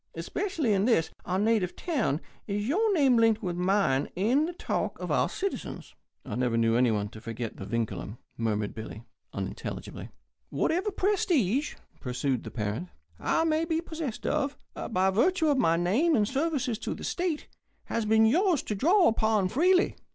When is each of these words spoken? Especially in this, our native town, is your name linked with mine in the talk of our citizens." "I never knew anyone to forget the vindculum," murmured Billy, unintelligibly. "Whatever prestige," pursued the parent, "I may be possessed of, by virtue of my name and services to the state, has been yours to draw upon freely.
Especially 0.15 0.73
in 0.73 0.85
this, 0.85 1.11
our 1.25 1.37
native 1.37 1.75
town, 1.75 2.21
is 2.47 2.67
your 2.67 2.91
name 2.95 3.17
linked 3.17 3.43
with 3.43 3.55
mine 3.55 4.09
in 4.15 4.47
the 4.47 4.53
talk 4.53 4.97
of 4.99 5.11
our 5.11 5.29
citizens." 5.29 5.93
"I 6.25 6.33
never 6.33 6.57
knew 6.57 6.75
anyone 6.75 7.09
to 7.09 7.21
forget 7.21 7.57
the 7.57 7.67
vindculum," 7.67 8.17
murmured 8.35 8.73
Billy, 8.73 9.03
unintelligibly. 9.31 10.09
"Whatever 10.49 10.89
prestige," 10.89 11.75
pursued 11.99 12.43
the 12.43 12.49
parent, 12.49 12.89
"I 13.19 13.43
may 13.43 13.63
be 13.63 13.79
possessed 13.79 14.25
of, 14.25 14.57
by 14.89 15.11
virtue 15.11 15.49
of 15.49 15.59
my 15.59 15.77
name 15.77 16.15
and 16.15 16.27
services 16.27 16.79
to 16.79 16.95
the 16.95 17.03
state, 17.03 17.47
has 17.83 18.03
been 18.03 18.25
yours 18.25 18.63
to 18.63 18.73
draw 18.73 19.07
upon 19.07 19.49
freely. 19.49 19.97